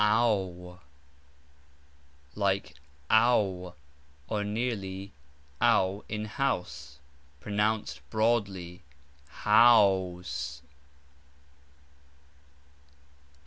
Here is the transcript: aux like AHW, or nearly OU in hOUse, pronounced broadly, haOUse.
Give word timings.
aux 0.01 0.79
like 2.33 2.73
AHW, 3.11 3.75
or 4.27 4.43
nearly 4.43 5.13
OU 5.63 6.05
in 6.09 6.25
hOUse, 6.25 6.97
pronounced 7.39 8.01
broadly, 8.09 8.81
haOUse. 9.43 10.63